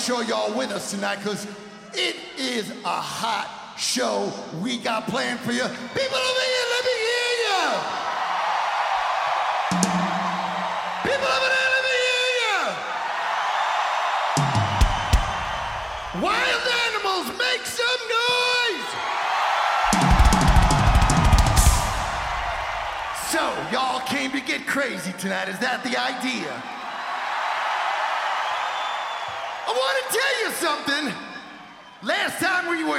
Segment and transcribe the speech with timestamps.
[0.00, 1.46] sure y'all with us tonight because
[1.92, 4.32] it is a hot show
[4.62, 5.60] we got planned for you.
[5.60, 7.66] People over here, let me hear you.
[11.04, 12.64] People over there, let me hear you.
[16.24, 18.88] Wild animals, make some noise.
[23.28, 25.50] So, y'all came to get crazy tonight.
[25.50, 26.69] Is that the idea?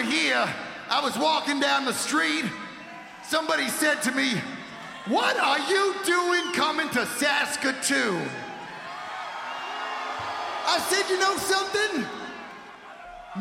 [0.02, 0.54] Were here,
[0.90, 2.46] I was walking down the street.
[3.24, 4.34] Somebody said to me,
[5.08, 8.30] What are you doing coming to Saskatoon?
[10.66, 12.06] I said, You know something?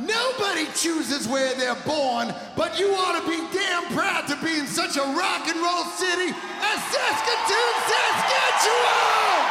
[0.07, 4.67] Nobody chooses where they're born, but you ought to be damn proud to be in
[4.67, 9.50] such a rock and roll city as Saskatoon, Saskatchewan!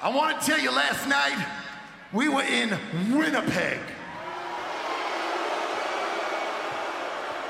[0.00, 1.44] I want to tell you last night,
[2.12, 2.70] we were in
[3.10, 3.80] Winnipeg.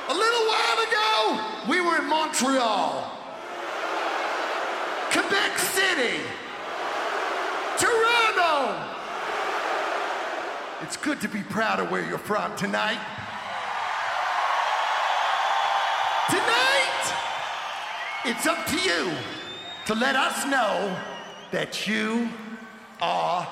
[0.09, 3.13] A little while ago, we were in Montreal,
[5.11, 6.21] Quebec City,
[7.77, 8.83] Toronto.
[10.81, 12.99] It's good to be proud of where you're from tonight.
[16.31, 17.15] Tonight,
[18.25, 19.13] it's up to you
[19.85, 20.97] to let us know
[21.51, 22.29] that you
[23.01, 23.47] are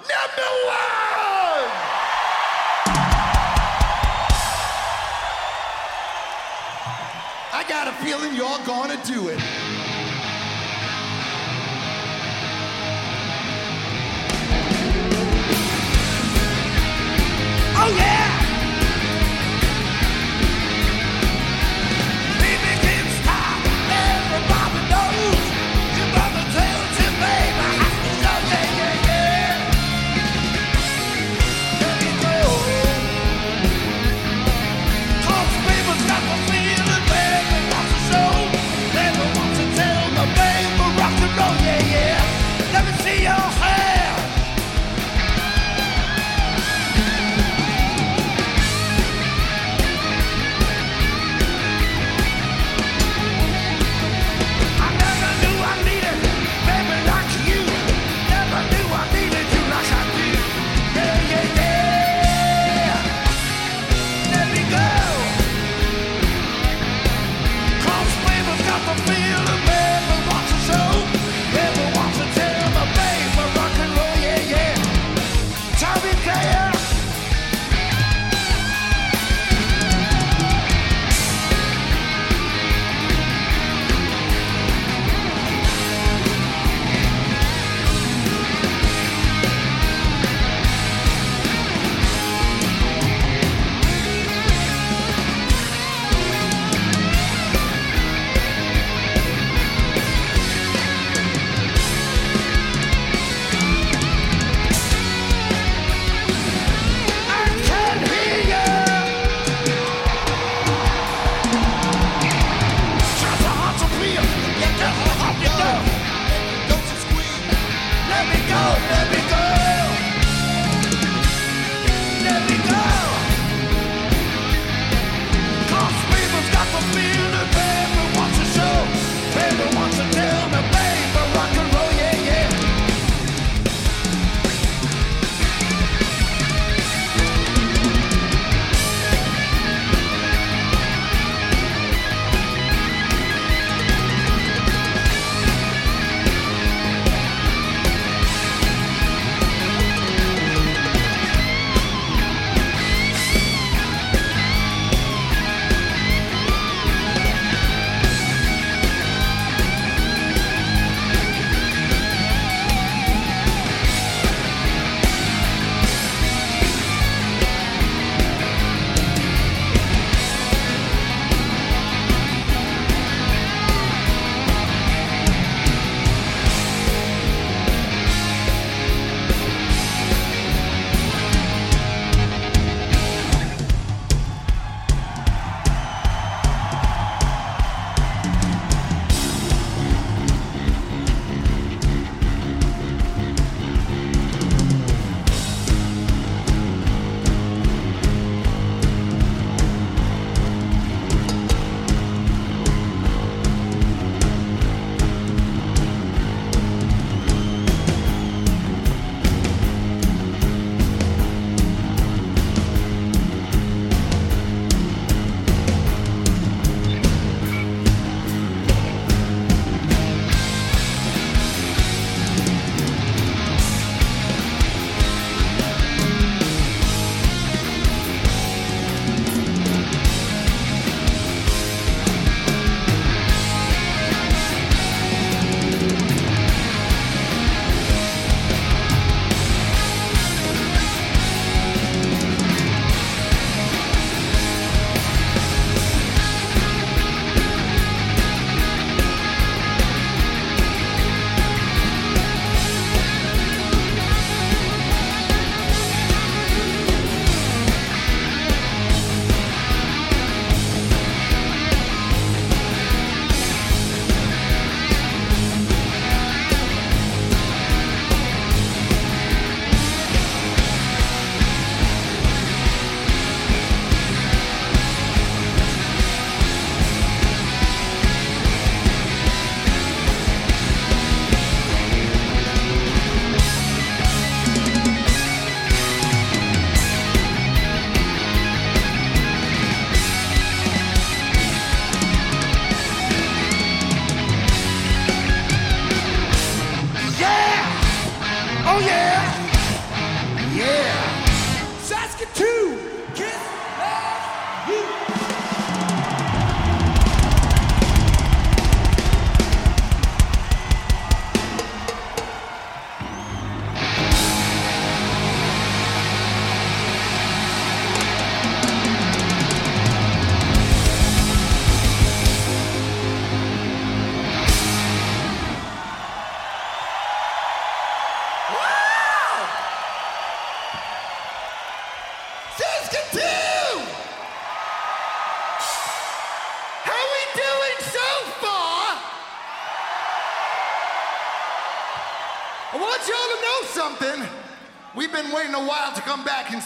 [0.00, 1.70] number one!
[7.54, 9.38] I got a feeling you're gonna do it.
[17.84, 18.21] Oh yeah!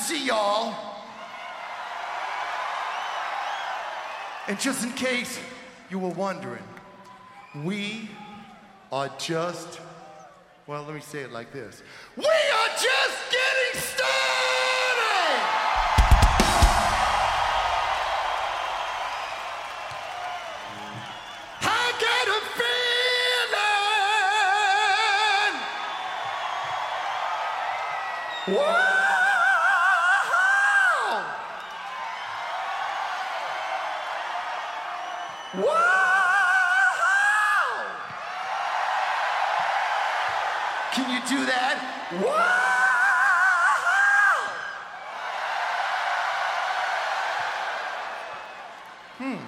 [0.06, 0.72] see y'all.
[4.46, 5.40] And just in case
[5.90, 6.62] you were wondering,
[7.64, 8.08] we
[8.92, 9.80] are just,
[10.68, 11.82] well, let me say it like this
[12.16, 14.06] We are just getting started!
[21.62, 21.92] I
[22.28, 22.40] a
[28.46, 28.56] feeling.
[28.56, 28.85] What?
[41.28, 41.76] do that.
[49.18, 49.38] Hmm.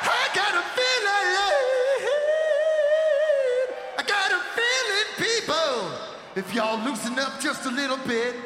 [0.00, 1.28] I got a feeling.
[3.98, 5.92] I got a feeling, people.
[6.34, 8.36] If y'all loosen up just a little bit,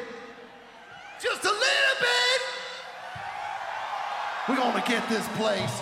[1.21, 2.41] just a little bit,
[4.49, 5.81] we're gonna get this place.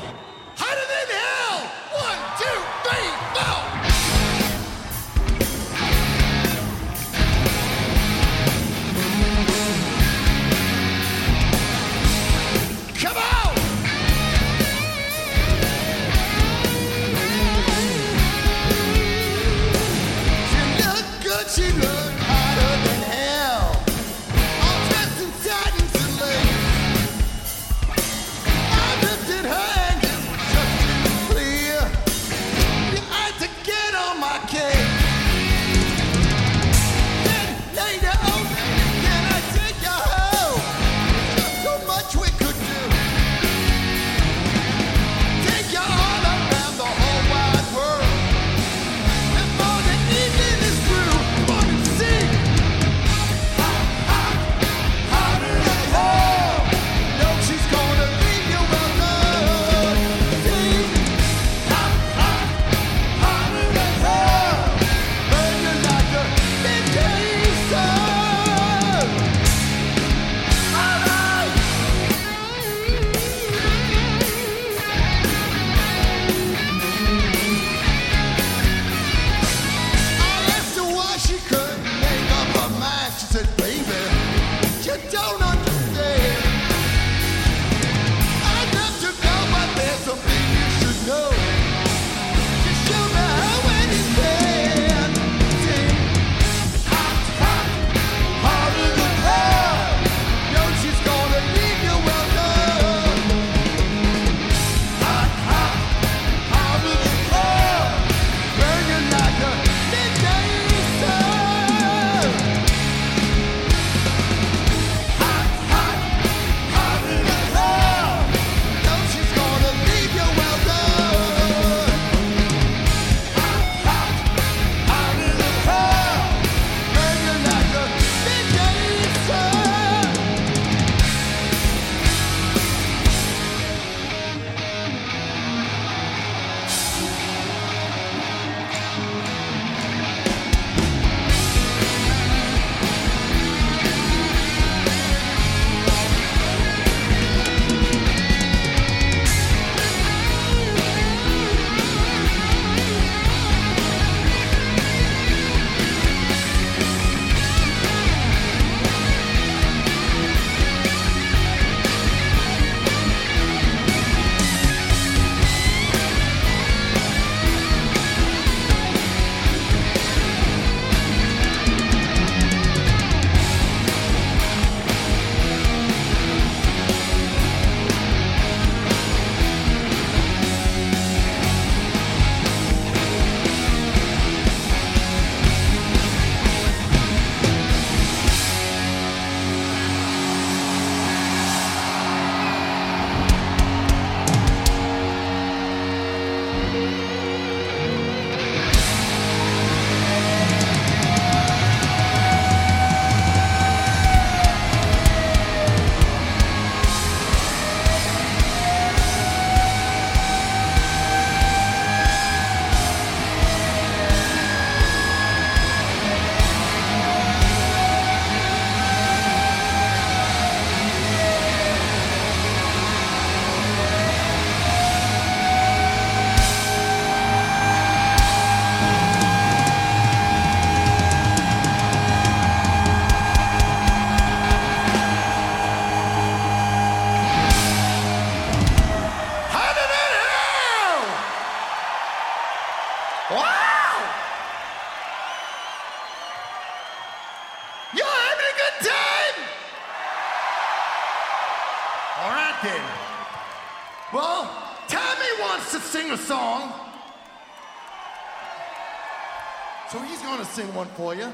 [260.51, 261.31] Sing one for you.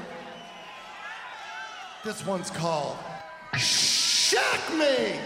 [2.04, 2.96] This one's called
[3.56, 5.18] Shock Me.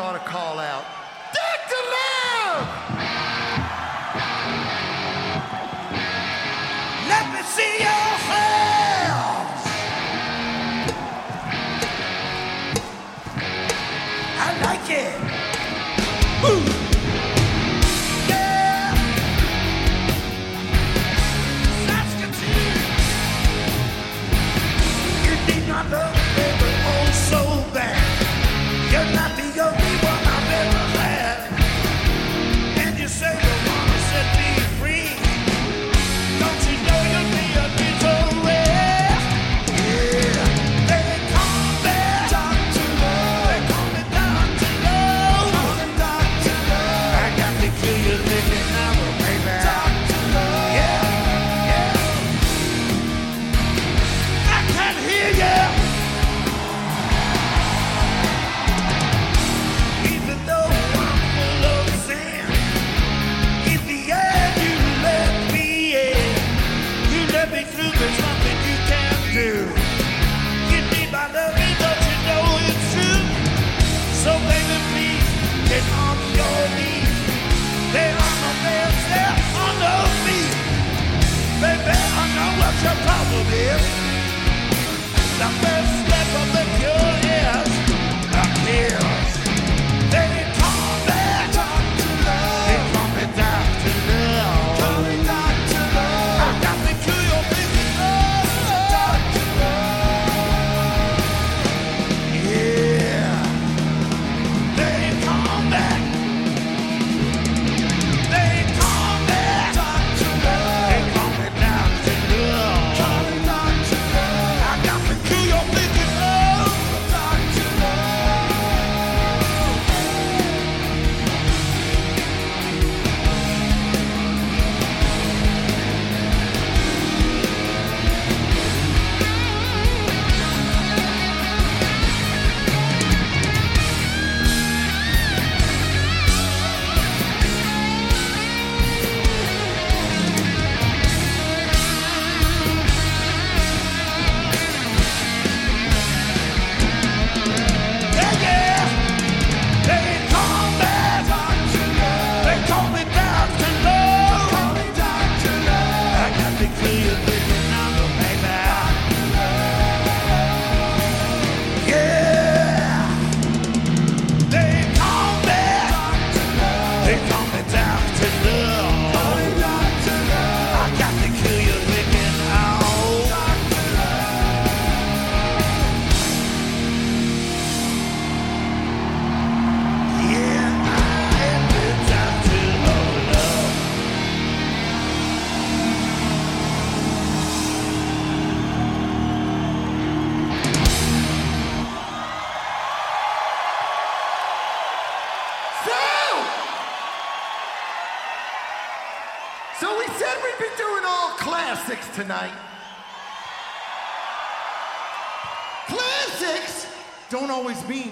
[0.00, 0.49] ought to call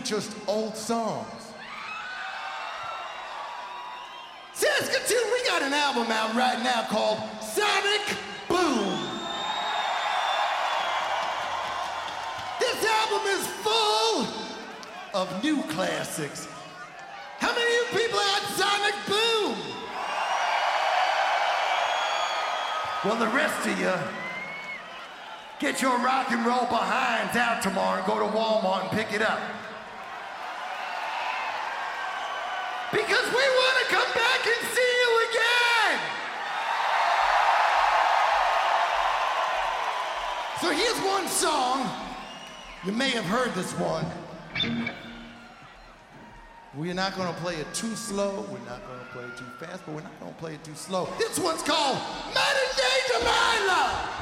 [0.09, 1.29] just old songs.
[4.55, 8.01] Saskatoon, we got an album out right now called Sonic
[8.49, 8.99] Boom.
[12.59, 14.27] This album is full
[15.13, 16.49] of new classics.
[17.39, 19.57] How many of you people had Sonic Boom?
[23.05, 23.93] Well, the rest of you,
[25.61, 29.21] get your rock and roll behinds out tomorrow and go to Walmart and pick it
[29.21, 29.39] up.
[32.93, 36.01] because we want to come back and see you again.
[40.61, 41.89] So here's one song.
[42.85, 44.07] You may have heard this one.
[46.75, 48.47] We're not going to play it too slow.
[48.51, 50.65] We're not going to play it too fast, but we're not going to play it
[50.65, 51.09] too slow.
[51.19, 51.99] This one's called
[52.35, 54.19] Modern Day Delilah.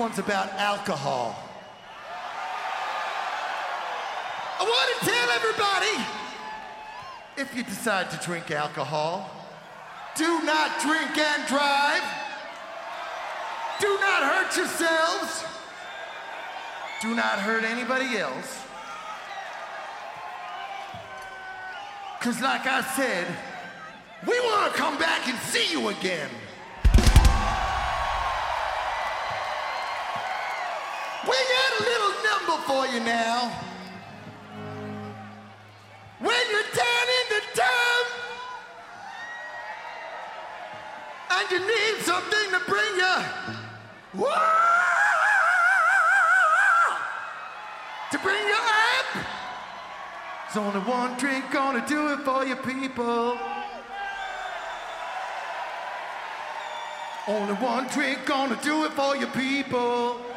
[0.00, 1.36] One's about alcohol.
[4.58, 6.04] I want to tell everybody
[7.36, 9.30] if you decide to drink alcohol,
[10.16, 12.02] do not drink and drive.
[13.78, 15.44] Do not hurt yourselves.
[17.02, 18.64] Do not hurt anybody else.
[22.18, 23.26] Because, like I said,
[24.26, 26.30] we want to come back and see you again.
[32.70, 33.50] For you now.
[36.20, 38.02] When you're down in the town
[41.34, 43.16] and you need something to bring you,
[44.20, 44.36] whoa,
[48.12, 48.60] to bring you
[48.94, 49.08] up.
[50.44, 53.36] There's only one drink gonna do it for you people.
[57.26, 60.29] Only one drink gonna do it for you people.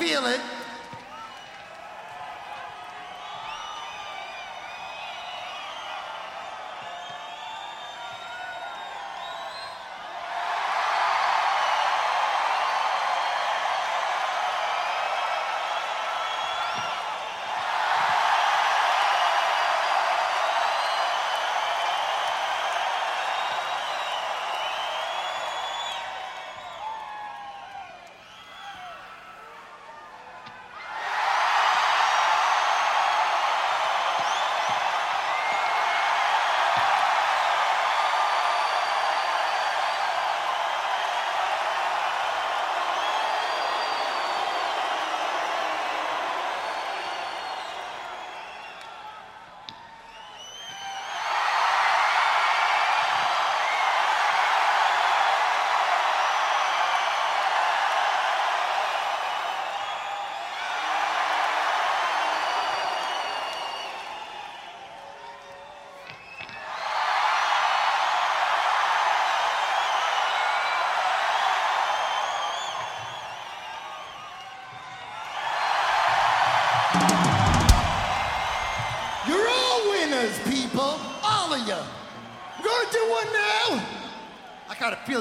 [0.00, 0.39] Feel it.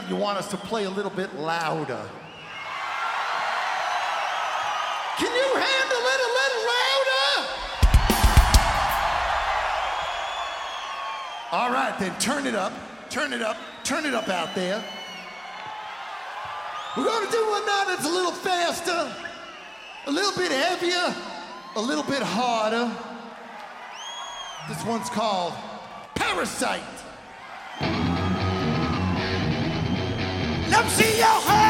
[0.10, 2.01] You want us to play a little bit louder.
[5.18, 7.30] Can you handle it a little louder?
[11.51, 12.74] All right, then turn it up,
[13.12, 14.84] turn it up, turn it up out there.
[16.97, 19.14] We're gonna do one now that's a little faster,
[20.07, 21.14] a little bit heavier,
[21.76, 22.91] a little bit harder.
[24.68, 25.53] This one's called
[26.16, 26.82] Parasite.
[30.70, 31.68] Let me see your hands.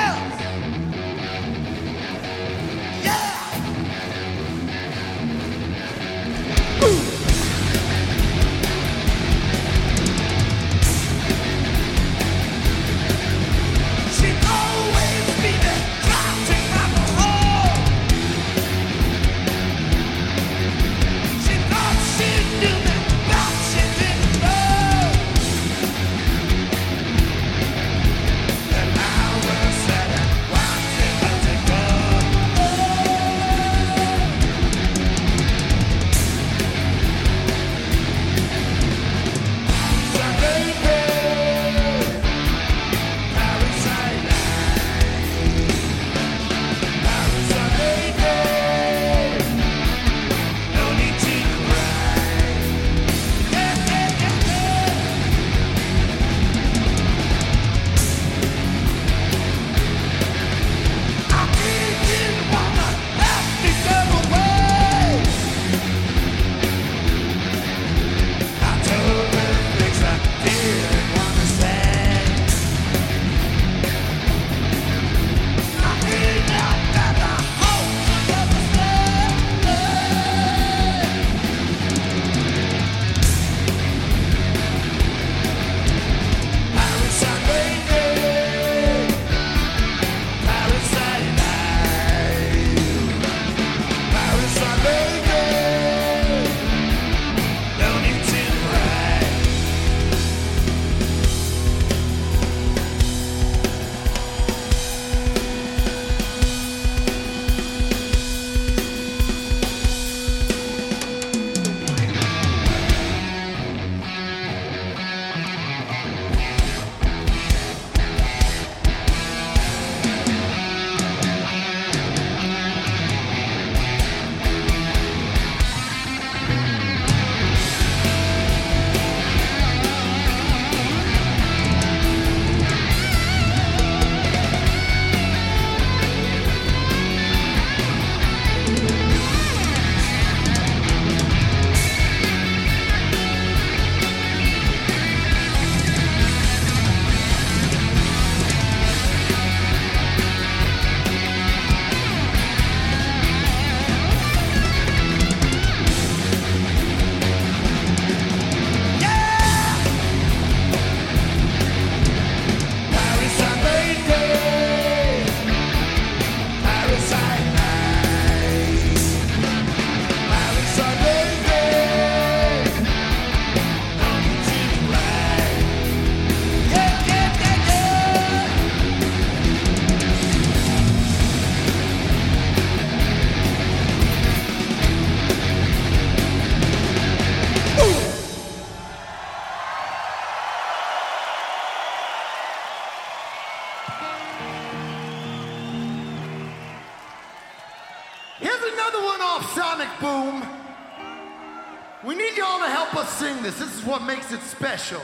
[203.90, 205.02] what makes it special.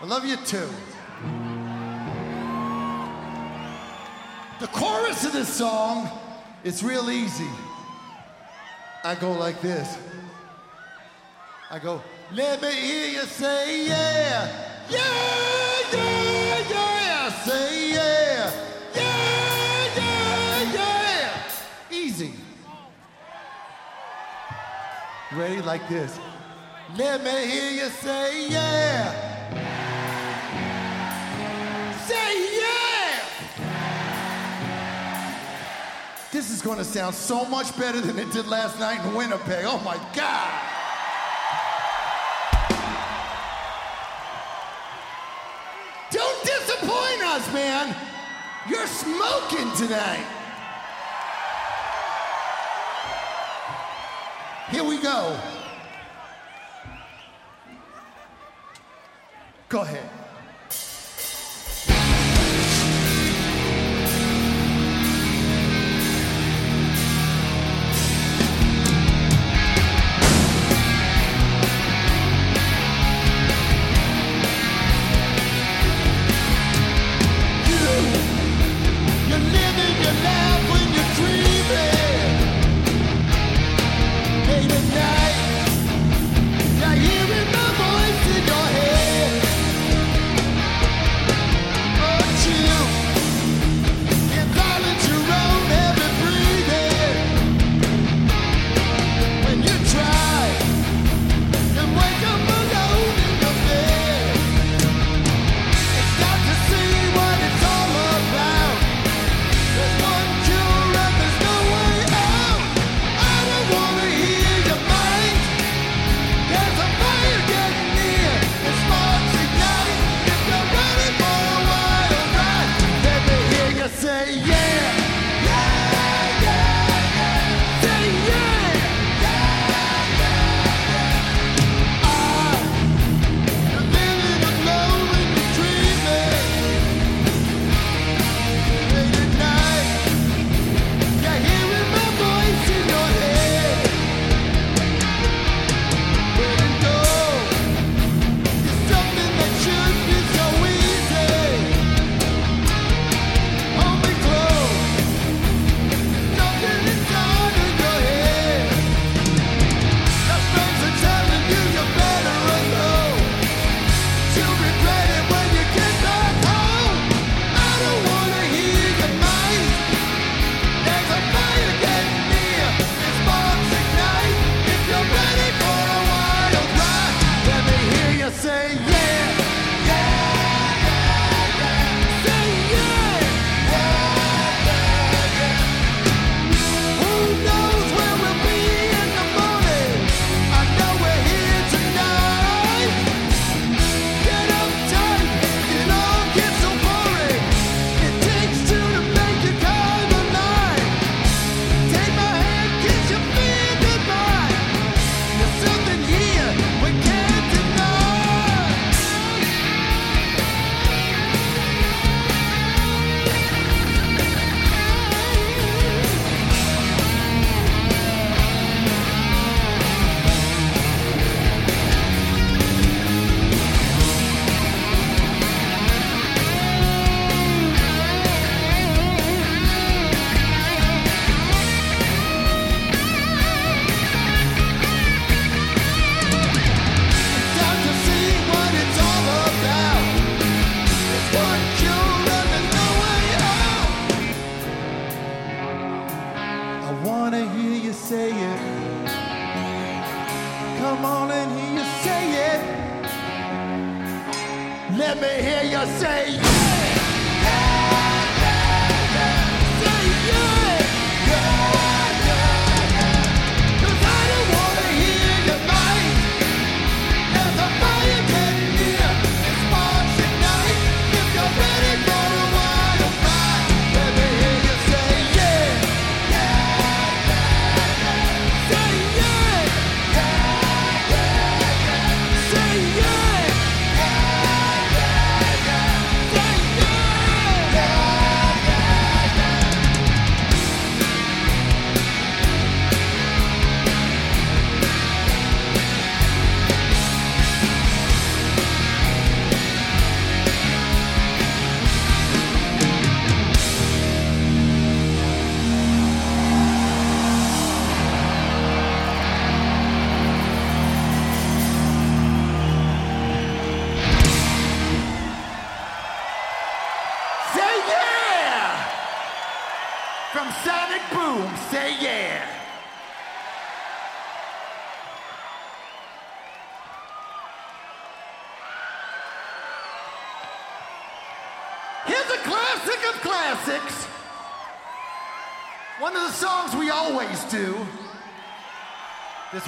[0.00, 0.68] I love you too.
[4.60, 6.08] The chorus of this song,
[6.64, 7.50] it's real easy.
[9.04, 9.98] I go like this.
[11.70, 12.02] I go,
[12.32, 14.48] let me hear you say yeah,
[14.88, 14.98] yeah,
[15.92, 18.50] yeah, yeah, say yeah,
[18.94, 21.42] yeah, yeah, yeah.
[21.90, 22.32] Easy.
[25.32, 26.18] Ready like this.
[26.96, 29.10] Let me hear you say yeah.
[32.06, 33.20] Say yeah.
[36.30, 39.64] This is going to sound so much better than it did last night in Winnipeg.
[39.66, 40.60] Oh my God.
[46.12, 47.96] Don't disappoint us, man.
[48.68, 50.26] You're smoking tonight.
[54.70, 55.36] Here we go.
[59.74, 60.13] Go ahead.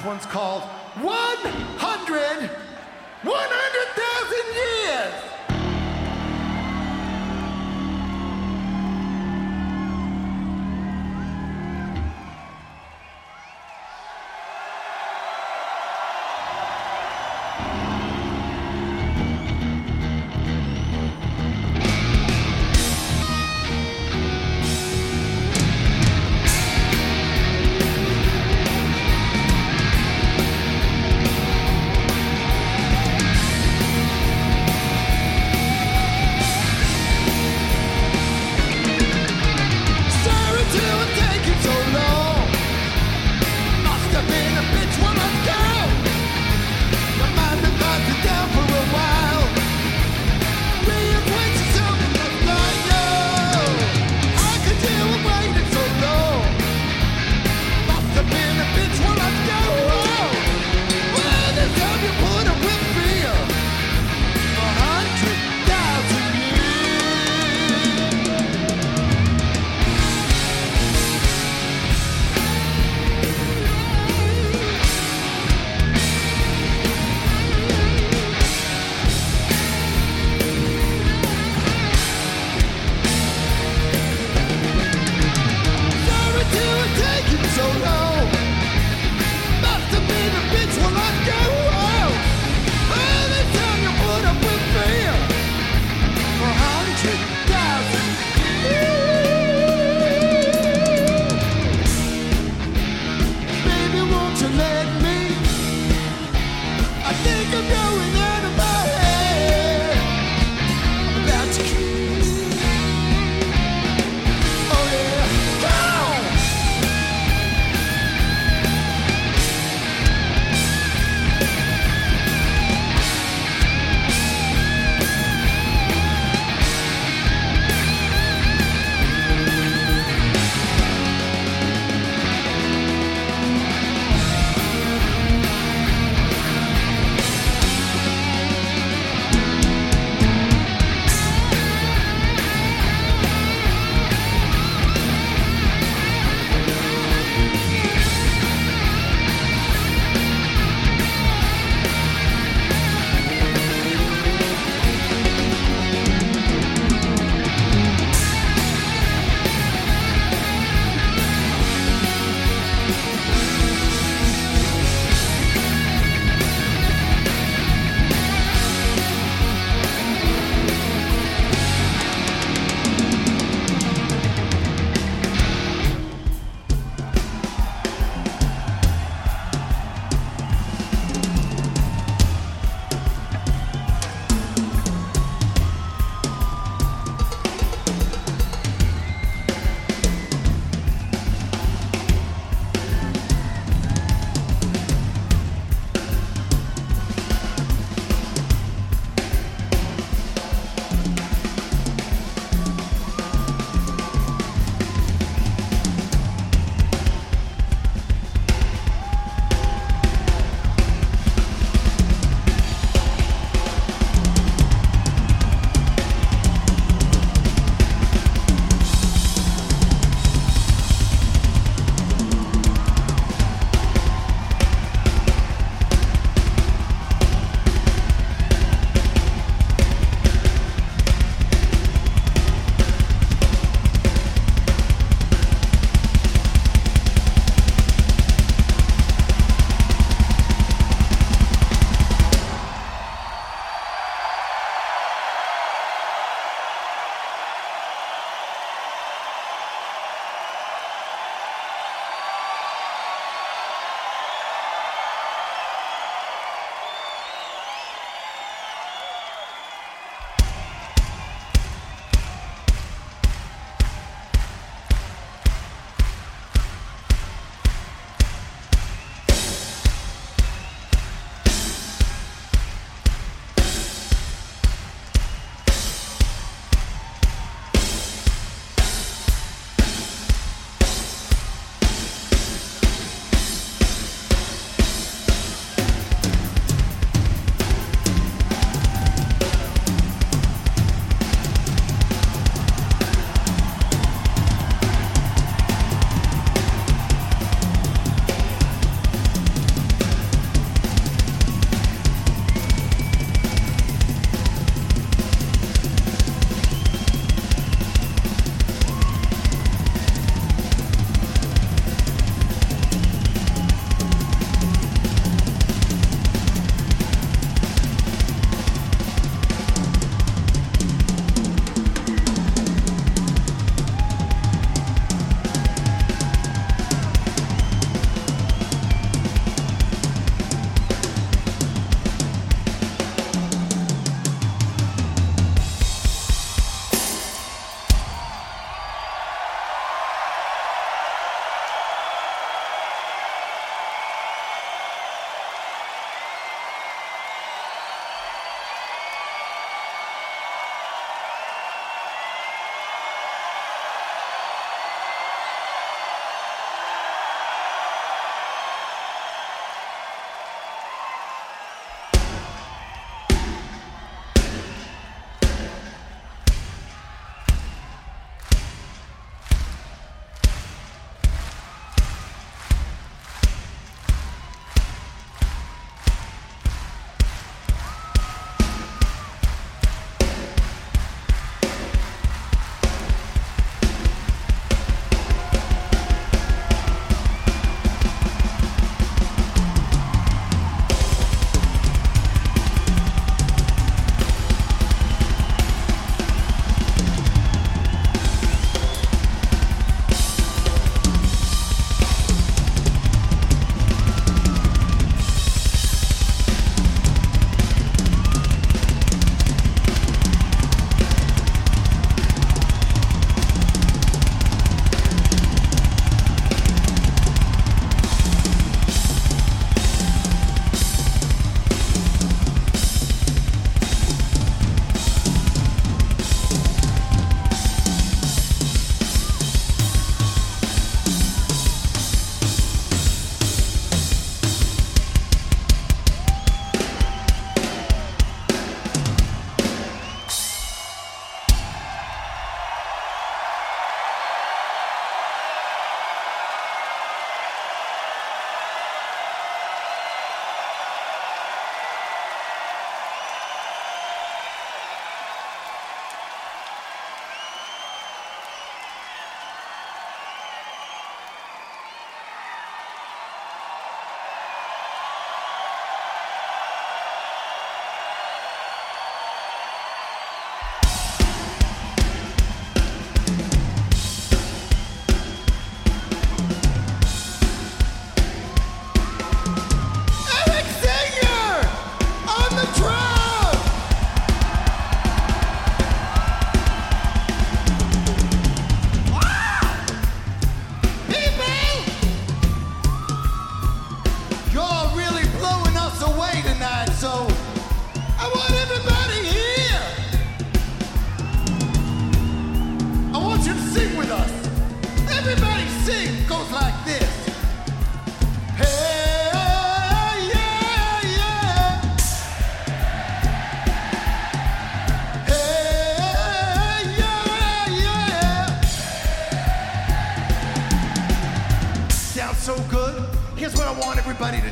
[0.07, 0.66] One's called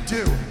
[0.06, 0.45] do.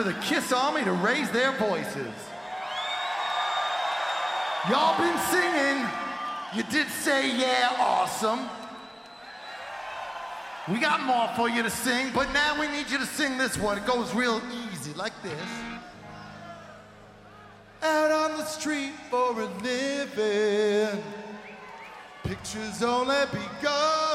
[0.00, 2.14] For the Kiss Army to raise their voices.
[4.70, 5.86] Y'all been singing.
[6.54, 8.48] You did say, yeah, awesome.
[10.68, 13.58] We got more for you to sing, but now we need you to sing this
[13.58, 13.76] one.
[13.76, 14.40] It goes real
[14.72, 15.48] easy, like this.
[17.82, 21.02] Out on the street for a living.
[22.22, 24.09] Pictures only begun.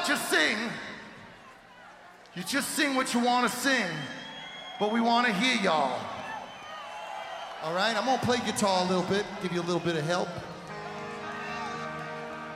[0.00, 0.56] Part you sing,
[2.34, 3.86] you just sing what you want to sing.
[4.78, 6.00] But we want to hear y'all.
[7.62, 10.04] All right, I'm gonna play guitar a little bit, give you a little bit of
[10.04, 10.28] help.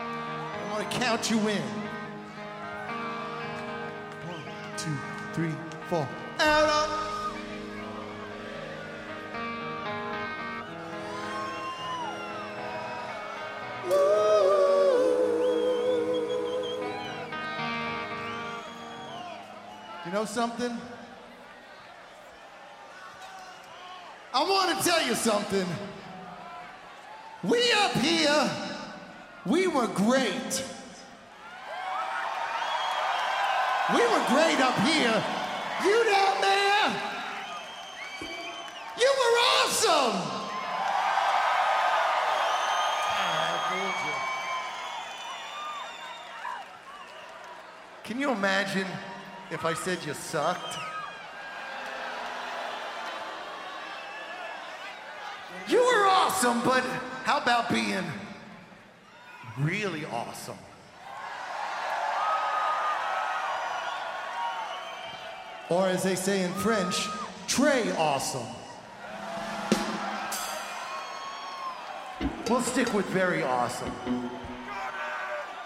[0.01, 1.63] I'm gonna count you in.
[4.27, 4.43] One,
[4.79, 4.97] two,
[5.35, 5.53] three,
[5.89, 6.09] four.
[6.39, 7.04] Out on.
[20.25, 20.79] Know something?
[24.33, 25.67] I want to tell you something.
[27.43, 28.51] We up here,
[29.45, 30.65] we were great.
[33.93, 35.23] We were great up here.
[35.85, 37.03] You down there,
[38.99, 40.41] you were awesome.
[48.05, 48.87] Can you imagine
[49.55, 50.77] if I said you sucked?
[55.69, 56.83] You were awesome, but
[57.23, 58.05] how about being
[59.61, 60.59] really awesome?
[65.71, 67.07] Or as they say in French,
[67.47, 68.47] Trey awesome.
[72.51, 73.93] We'll stick with very awesome.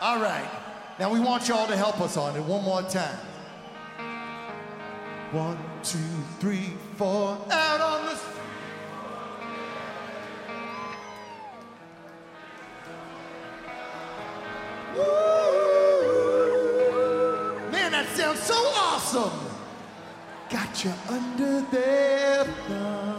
[0.02, 0.48] All right.
[0.98, 3.18] Now we want y'all to help us on it one more time.
[5.32, 5.98] One, two,
[6.40, 7.36] three, four.
[7.50, 8.34] Out on the street.
[17.70, 19.38] Man, that sounds so awesome.
[20.48, 23.17] Got you under their thumb.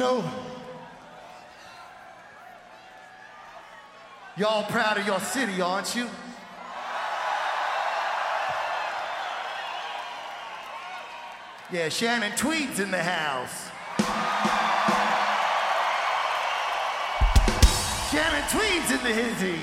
[0.00, 0.24] Know,
[4.34, 6.08] y'all proud of your city, aren't you?
[11.70, 13.68] Yeah, Shannon Tweed's in the house.
[18.10, 19.60] Shannon Tweed's in the hizzy.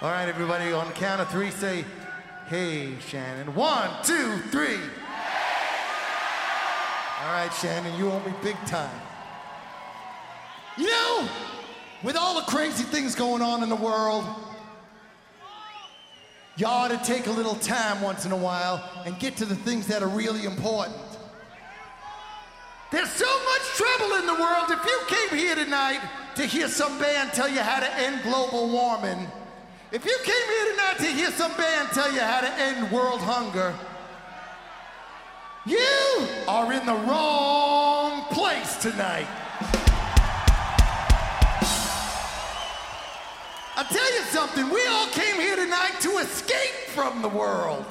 [0.00, 1.84] All right, everybody, on the count of three, say,
[2.46, 3.52] hey, Shannon.
[3.56, 4.78] One, two, three.
[7.44, 8.98] Right, Shannon, you owe me big time.
[10.78, 11.28] You know,
[12.02, 14.24] with all the crazy things going on in the world,
[16.56, 19.56] you ought to take a little time once in a while and get to the
[19.56, 20.96] things that are really important.
[22.90, 24.70] There's so much trouble in the world.
[24.70, 26.00] If you came here tonight
[26.36, 29.28] to hear some band tell you how to end global warming,
[29.92, 33.20] if you came here tonight to hear some band tell you how to end world
[33.20, 33.74] hunger,
[35.66, 39.26] you are in the wrong place tonight.
[43.76, 47.84] I'll tell you something, we all came here tonight to escape from the world.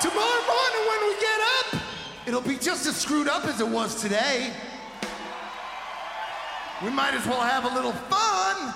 [0.00, 1.82] Tomorrow morning when we get up,
[2.26, 4.52] it'll be just as screwed up as it was today.
[6.82, 8.74] We might as well have a little fun.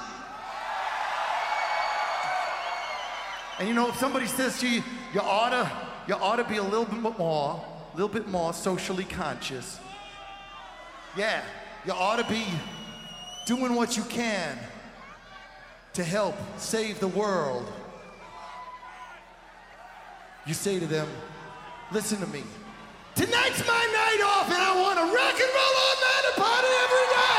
[3.58, 5.70] And you know, if somebody says to you, you ought to,
[6.08, 7.62] you ought to be a little bit more,
[7.92, 9.78] a little bit more socially conscious.
[11.14, 11.42] Yeah,
[11.84, 12.46] you ought to be
[13.46, 14.58] doing what you can
[15.92, 17.70] to help save the world.
[20.46, 21.08] You say to them,
[21.92, 22.42] listen to me.
[23.14, 26.68] Tonight's my night off and I want to rock and roll all night and party
[26.84, 27.37] every night.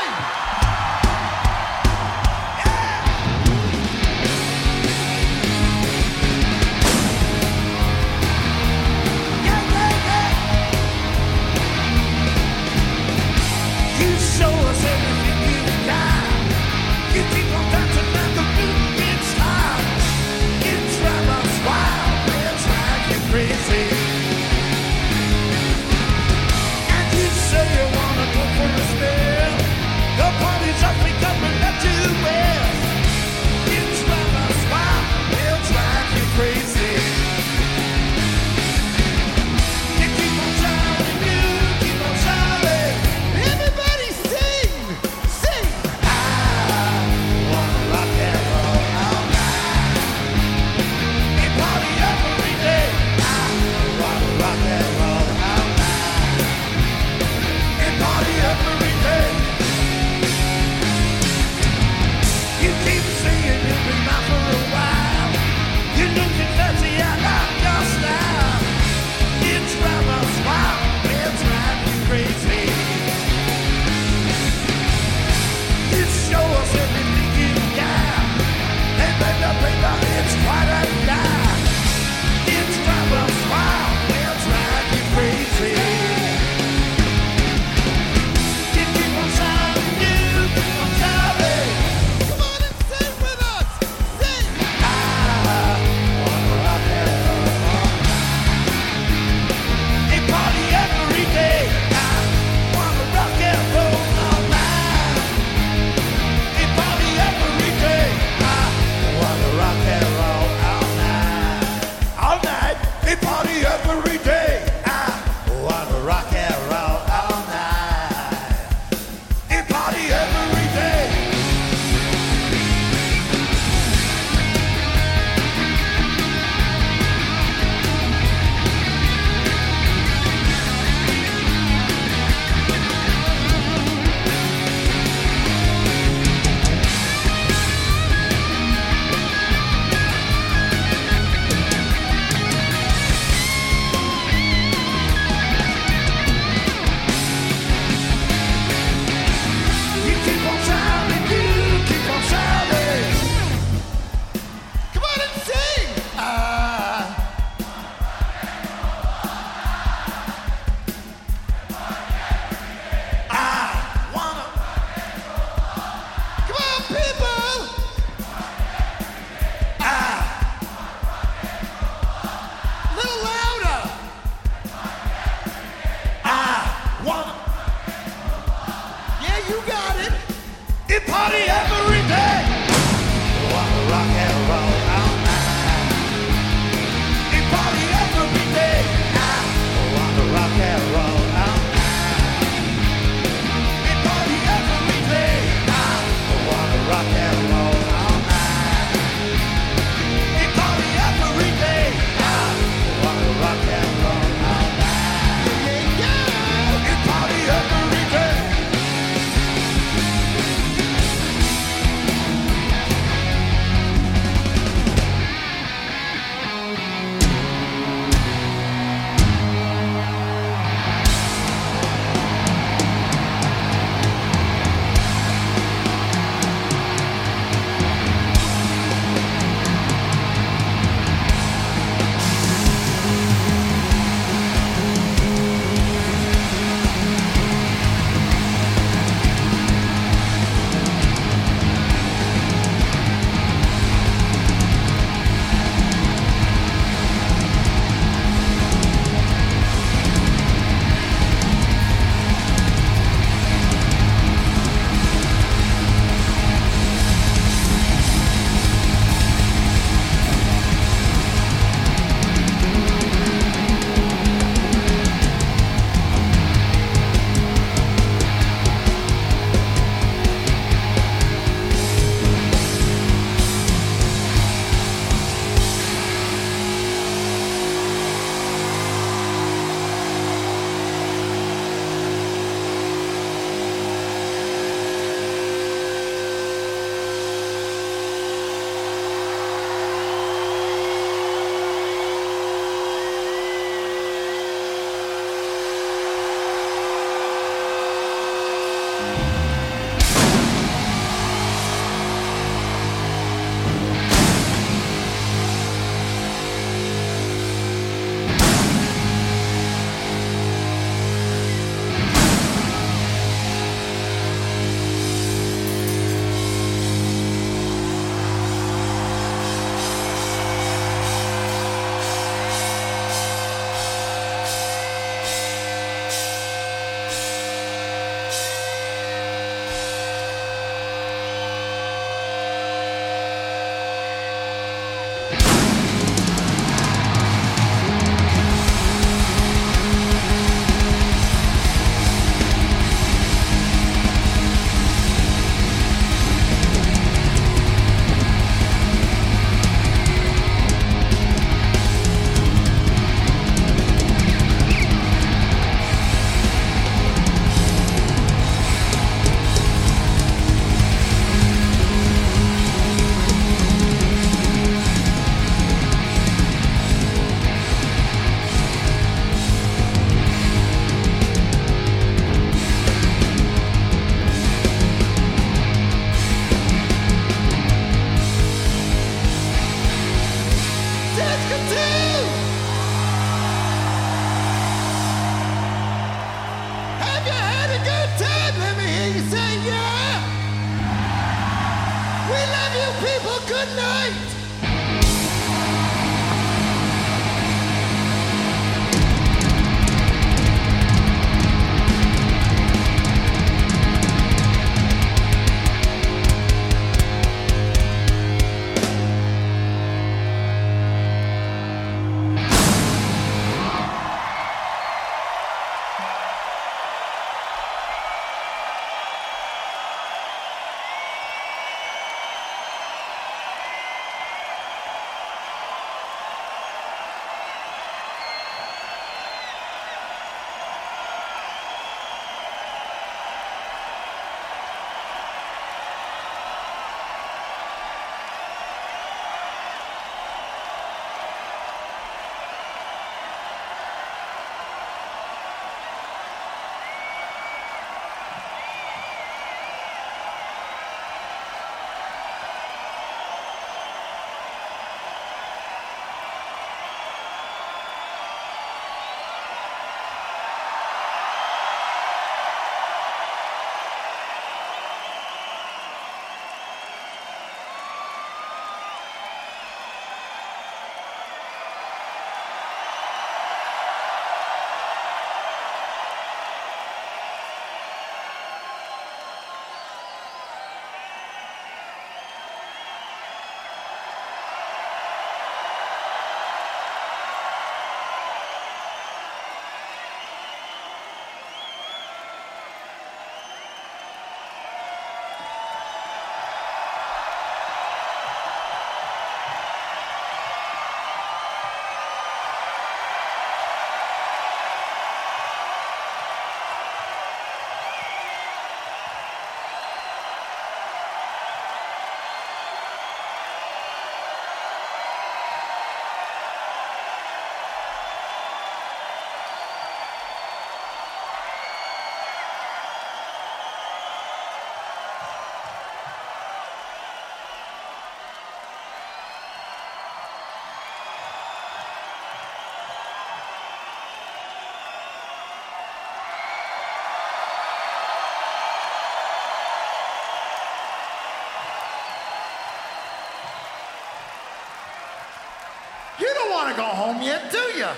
[546.70, 547.88] To go home yet, do you?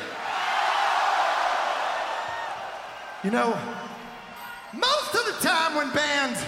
[3.25, 3.57] You know,
[4.73, 6.45] most of the time when bands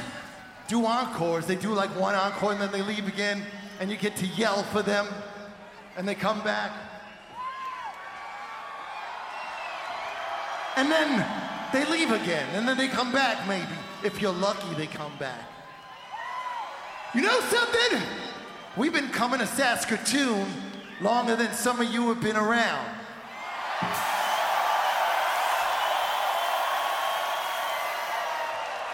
[0.67, 3.43] do encores, they do like one encore and then they leave again,
[3.79, 5.07] and you get to yell for them,
[5.97, 6.73] and they come back.
[10.77, 11.25] And then
[11.73, 13.67] they leave again, and then they come back maybe.
[14.03, 15.49] If you're lucky, they come back.
[17.15, 18.03] You know something?
[18.77, 20.47] We've been coming to Saskatoon
[21.01, 22.87] longer than some of you have been around.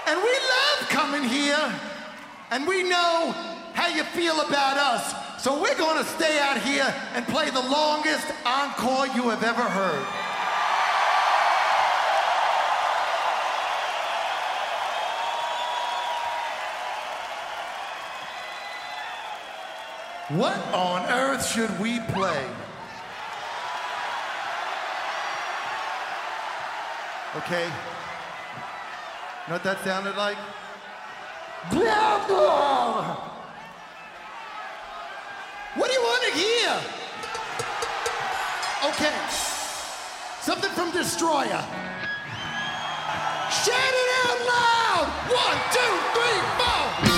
[0.06, 1.72] And we love coming here,
[2.50, 3.32] and we know
[3.74, 5.42] how you feel about us.
[5.42, 10.19] So we're to stay out here and play the longest encore you have ever heard.
[20.30, 22.46] What on earth should we play?
[27.36, 27.64] Okay.
[27.64, 27.70] You
[29.48, 30.36] know what that sounded like?
[35.74, 36.80] What do you want to hear?
[38.90, 39.14] Okay.
[40.42, 41.64] Something from Destroyer.
[43.50, 45.06] Shout it out loud!
[45.26, 47.09] One, two, three, four!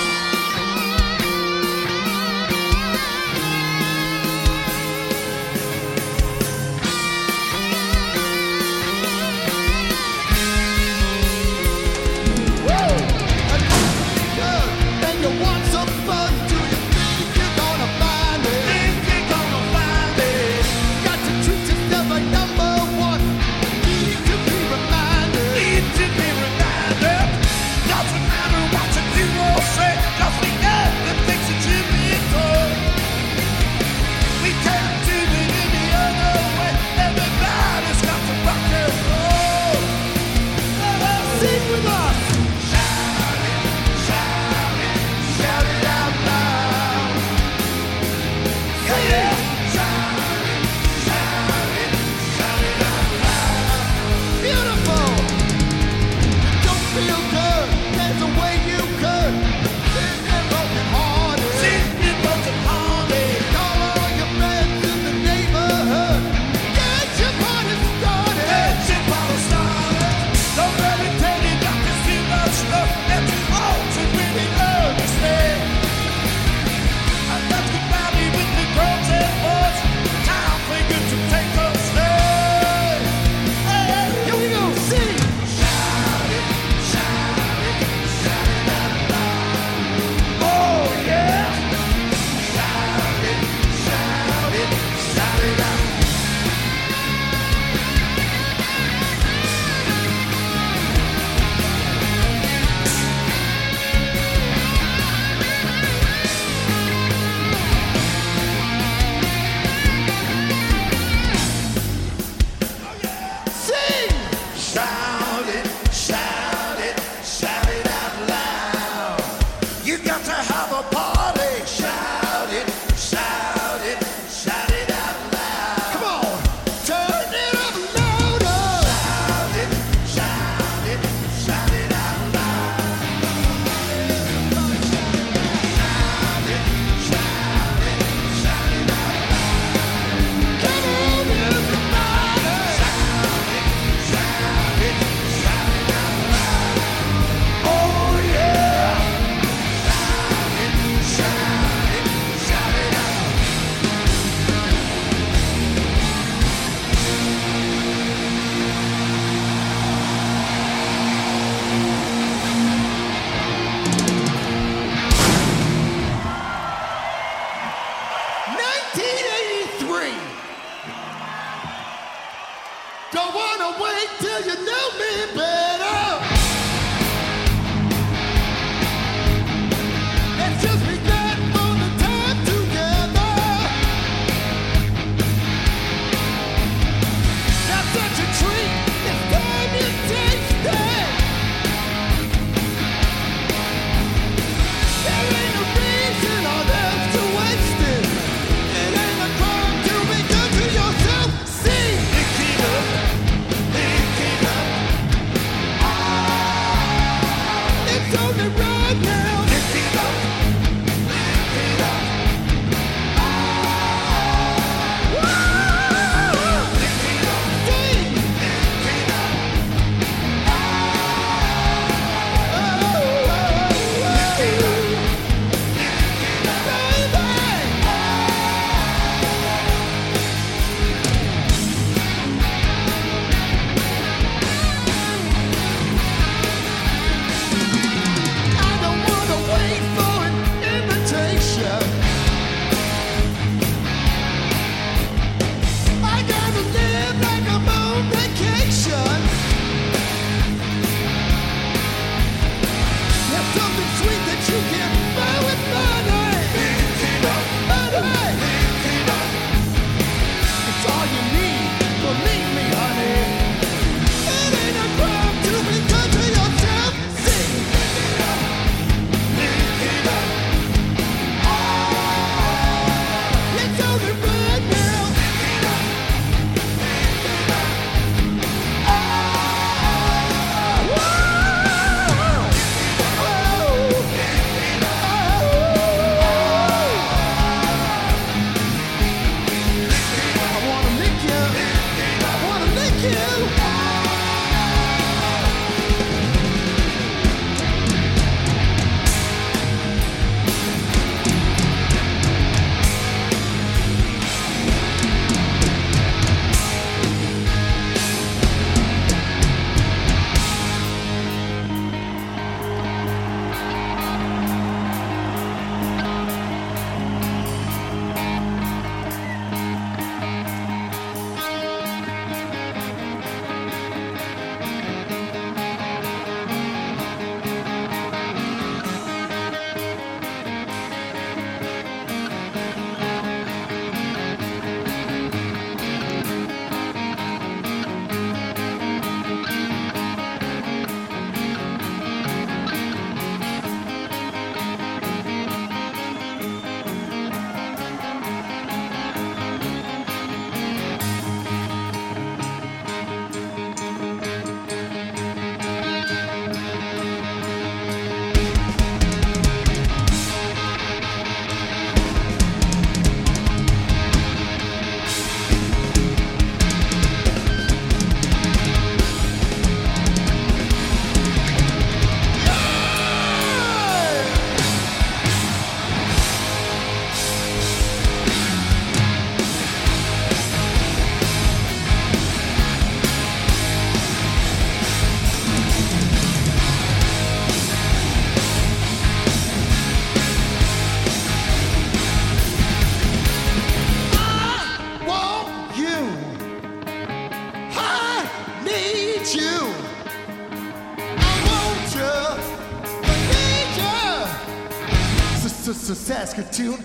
[406.23, 406.82] Saskatoon, clap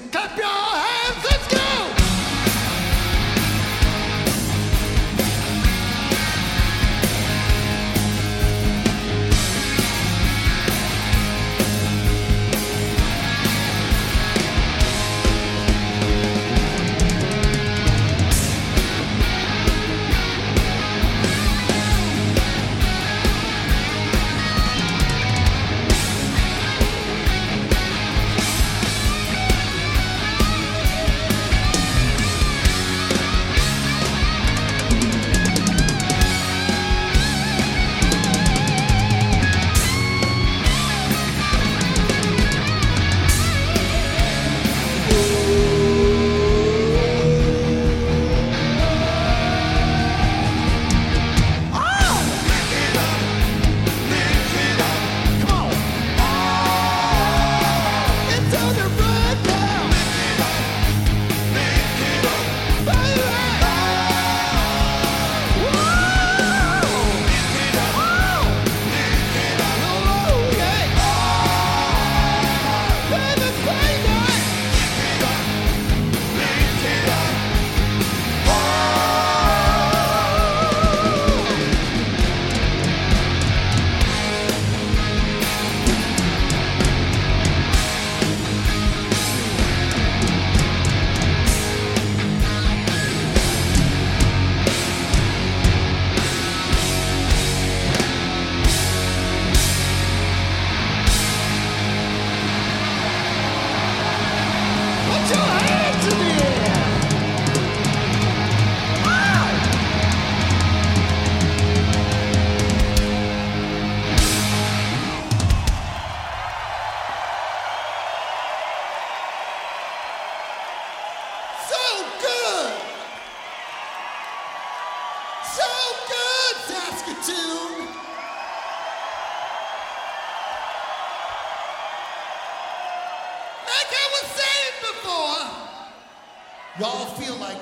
[136.79, 137.57] y'all feel like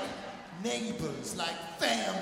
[0.64, 2.22] neighbors, like family.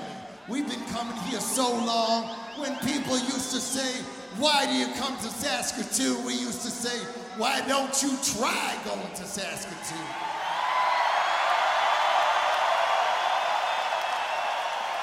[0.50, 2.26] We've been coming here so long.
[2.58, 4.04] When people used to say,
[4.38, 6.26] Why do you come to Saskatoon?
[6.26, 6.98] We used to say,
[7.38, 10.08] Why don't you try going to Saskatoon?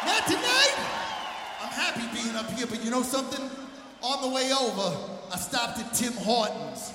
[0.06, 0.74] Not tonight.
[1.62, 3.50] I'm happy being up here, but you know something?
[4.02, 4.96] On the way over,
[5.32, 6.92] I stopped at Tim Hortons.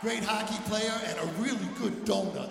[0.00, 2.48] Great hockey player and a really good donut.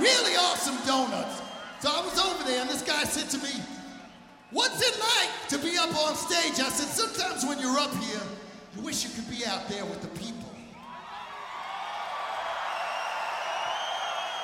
[0.00, 1.42] Really awesome donuts.
[1.80, 3.52] So I was over there and this guy said to me,
[4.50, 6.58] What's it like to be up on stage?
[6.64, 8.22] I said, Sometimes when you're up here,
[8.74, 10.48] you wish you could be out there with the people.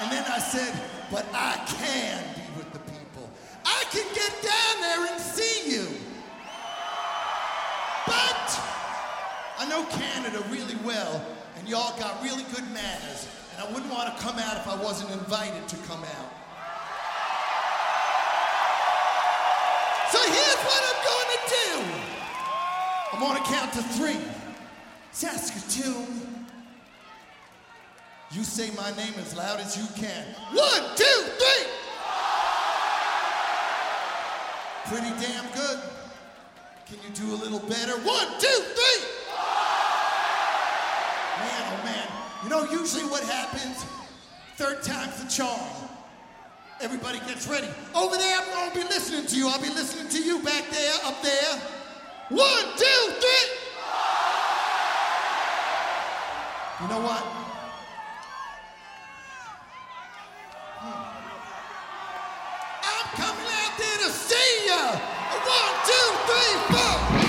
[0.00, 0.78] And then I said,
[1.10, 3.30] But I can be with the people.
[3.64, 5.79] I can get down there and see you.
[9.60, 11.22] I know Canada really well,
[11.58, 14.74] and y'all got really good manners, and I wouldn't want to come out if I
[14.82, 16.32] wasn't invited to come out.
[20.10, 21.84] So here's what I'm to do.
[23.12, 24.16] I'm to count to three.
[25.12, 26.46] Saskatoon.
[28.30, 30.24] You say my name as loud as you can.
[30.54, 31.04] One, two,
[31.36, 31.66] three.
[34.86, 35.80] Pretty damn good.
[36.86, 37.92] Can you do a little better?
[37.98, 39.19] One, two, three.
[41.40, 42.08] Man, oh man.
[42.44, 43.84] You know, usually what happens,
[44.56, 45.60] third time's the charm.
[46.80, 47.68] Everybody gets ready.
[47.94, 49.48] Over there, I'm gonna be listening to you.
[49.48, 51.60] I'll be listening to you back there, up there.
[52.30, 53.46] One, two, three.
[56.80, 57.22] You know what?
[60.80, 61.20] Hmm.
[62.84, 64.98] I'm coming out there to see ya.
[65.44, 67.19] One, two, three, four.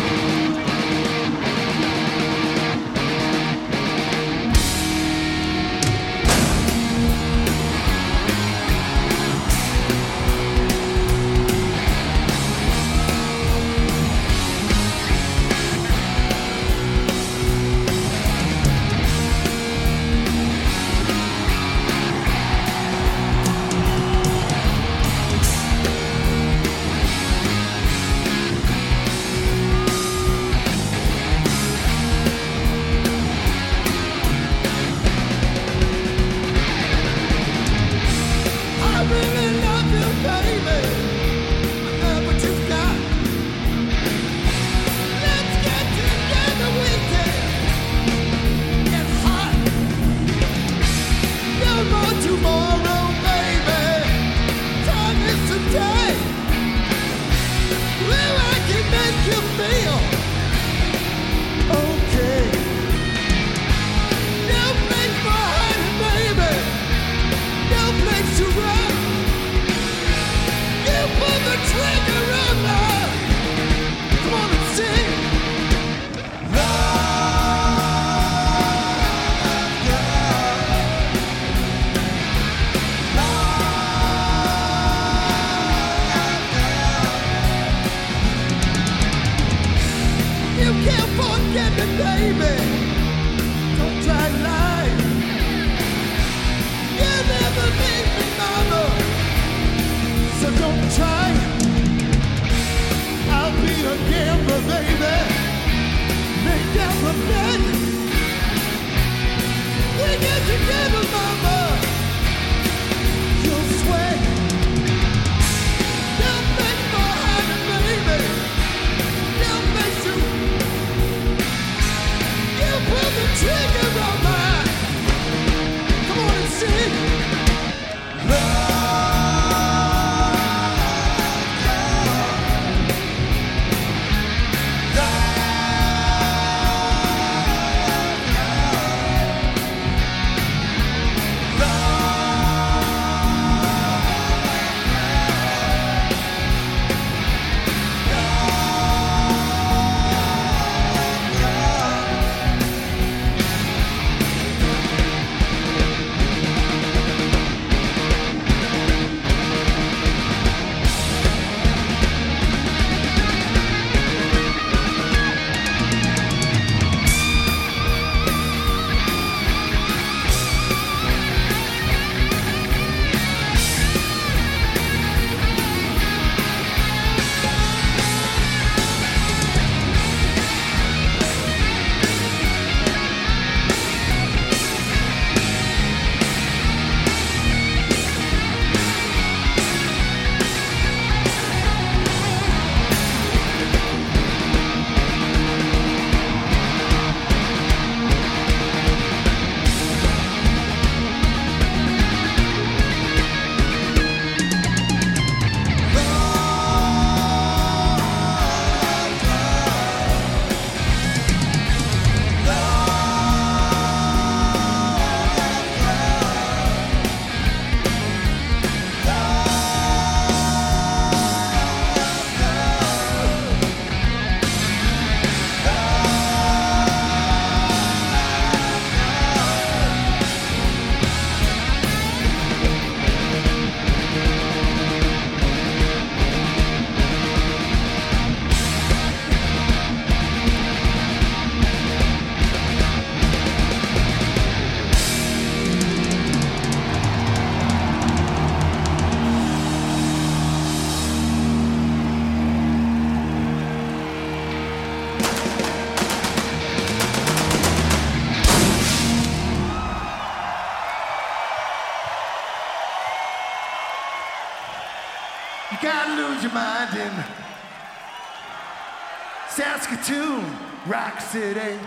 [271.30, 271.80] City.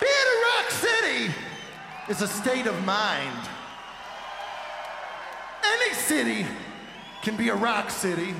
[0.00, 1.34] Being a rock city
[2.08, 3.48] is a state of mind.
[5.64, 6.46] Any city
[7.22, 8.34] can be a rock city.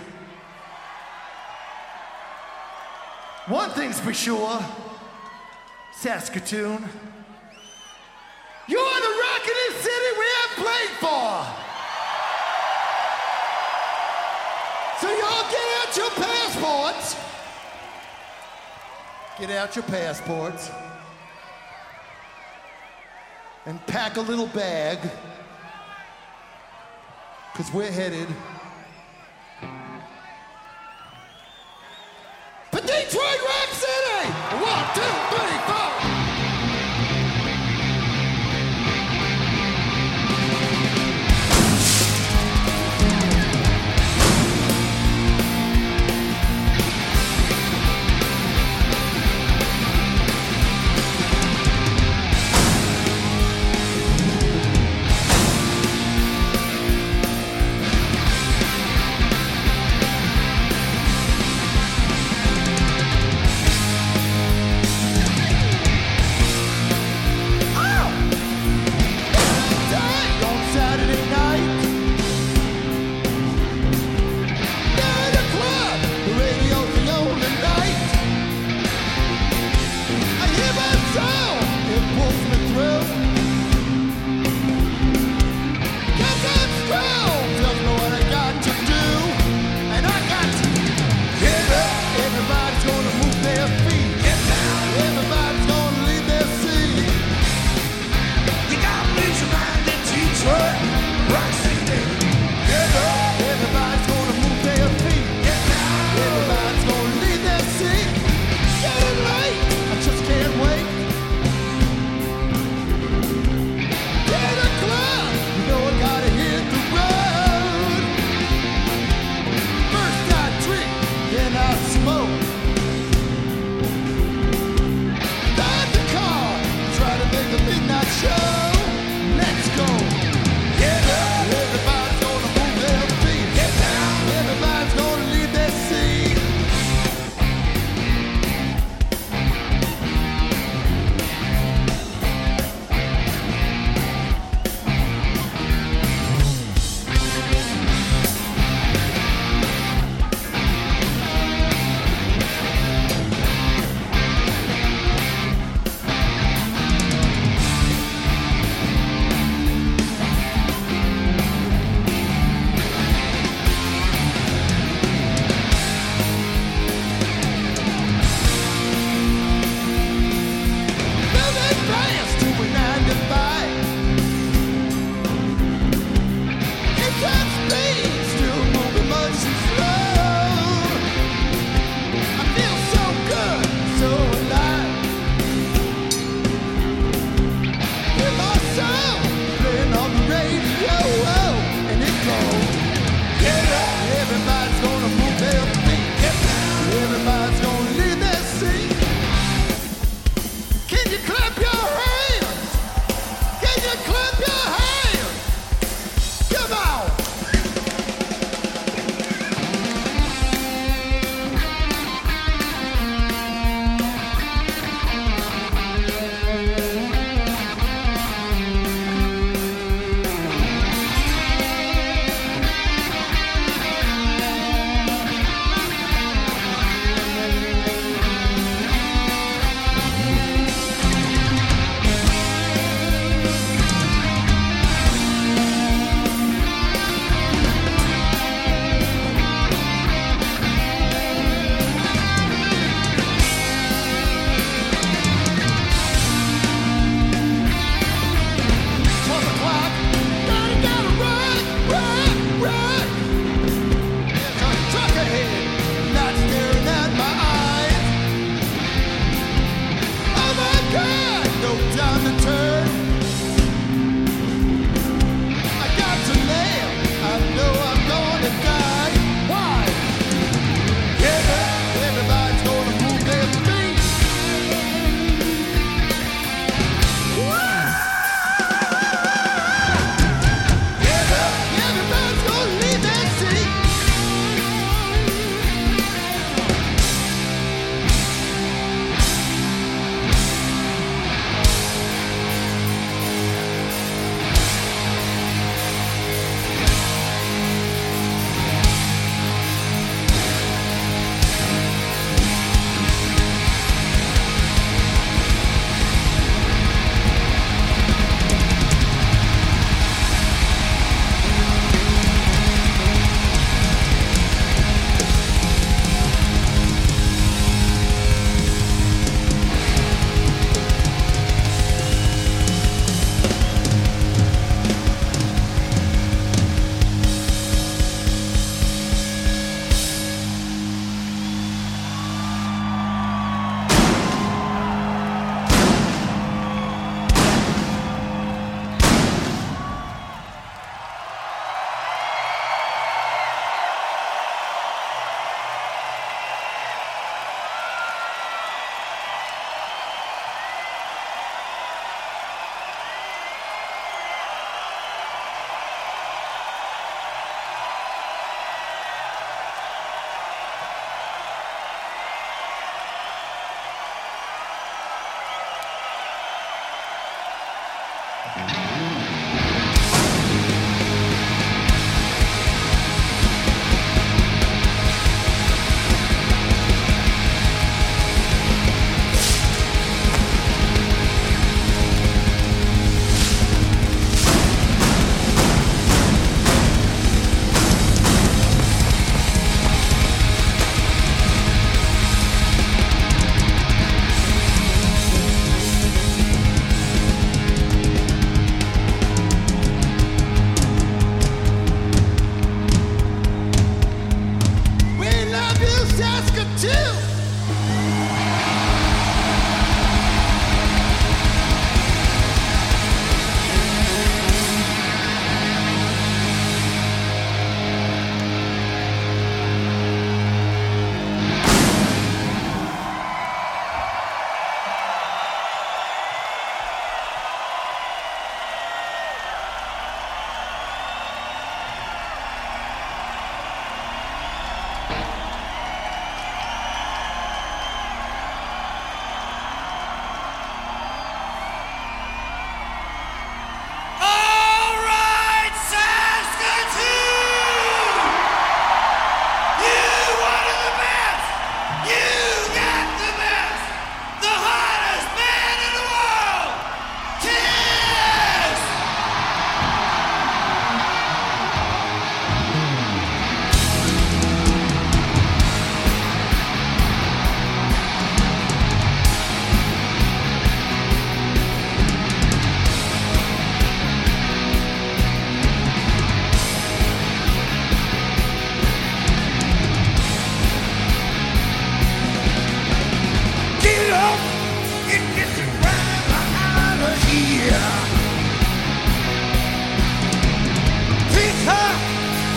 [3.46, 4.64] One thing's for sure
[5.92, 6.88] Saskatoon.
[8.68, 11.63] You're the rockin'est city we have played for.
[15.04, 17.16] So y'all get out your passports.
[19.38, 20.70] Get out your passports.
[23.66, 24.98] And pack a little bag.
[27.52, 28.28] Because we're headed
[32.72, 34.30] for Detroit Rock City.
[34.56, 35.63] One, two, three,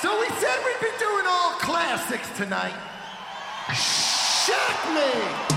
[0.00, 2.72] So we said we'd be doing all classics tonight.
[3.74, 5.49] Shock me!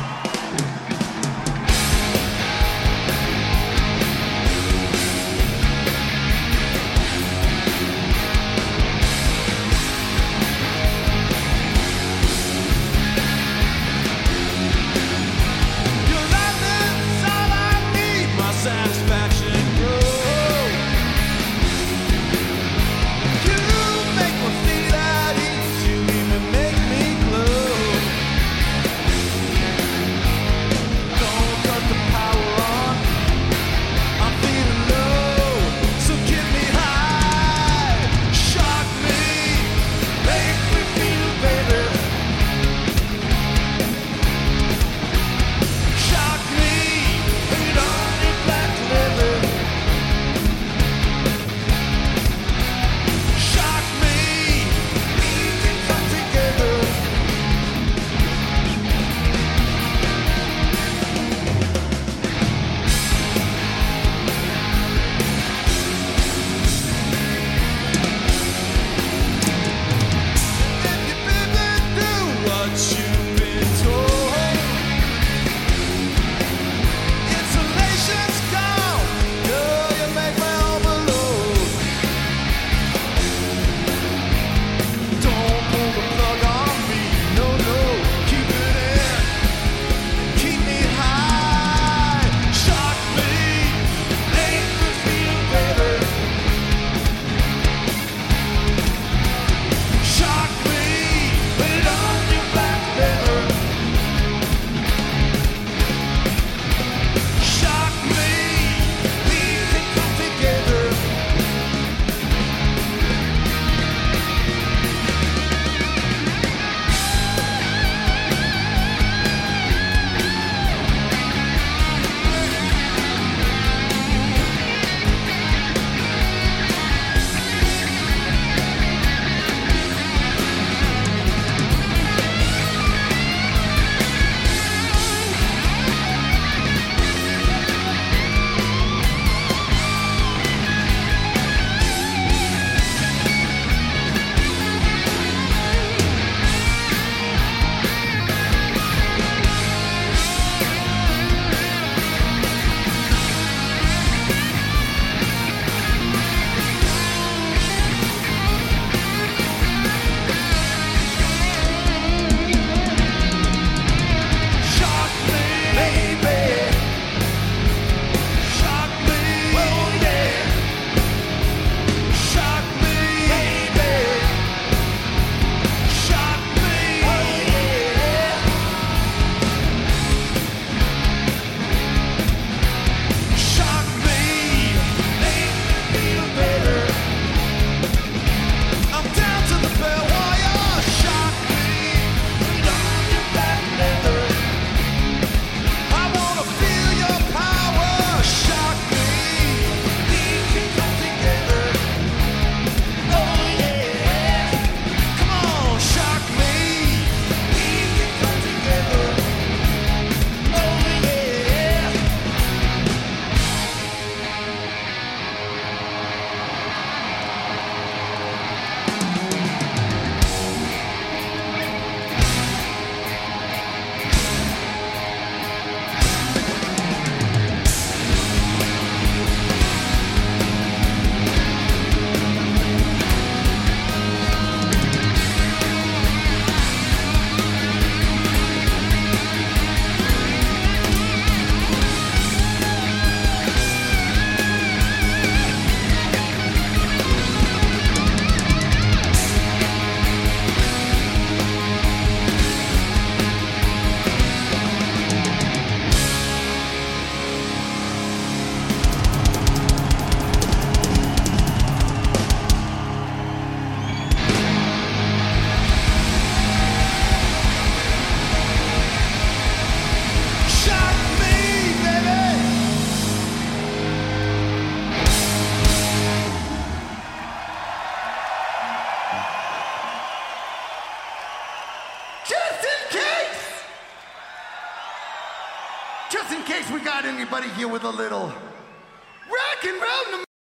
[287.35, 288.32] Anybody here with a little.